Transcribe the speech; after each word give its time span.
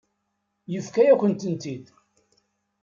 Yefka-yakent-tent-id. 0.71 1.85